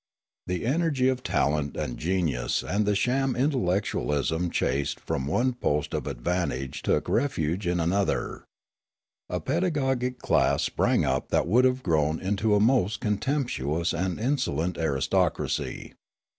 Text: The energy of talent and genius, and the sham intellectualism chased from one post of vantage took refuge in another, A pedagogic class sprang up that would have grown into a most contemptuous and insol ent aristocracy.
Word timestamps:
The 0.47 0.65
energy 0.65 1.09
of 1.09 1.21
talent 1.21 1.77
and 1.77 1.99
genius, 1.99 2.63
and 2.63 2.87
the 2.87 2.95
sham 2.95 3.35
intellectualism 3.35 4.49
chased 4.49 4.99
from 4.99 5.27
one 5.27 5.53
post 5.53 5.93
of 5.93 6.05
vantage 6.05 6.81
took 6.81 7.07
refuge 7.07 7.67
in 7.67 7.79
another, 7.79 8.45
A 9.29 9.39
pedagogic 9.39 10.17
class 10.17 10.63
sprang 10.63 11.05
up 11.05 11.29
that 11.29 11.45
would 11.45 11.65
have 11.65 11.83
grown 11.83 12.19
into 12.19 12.55
a 12.55 12.59
most 12.59 12.99
contemptuous 12.99 13.93
and 13.93 14.17
insol 14.17 14.63
ent 14.63 14.79
aristocracy. 14.79 15.93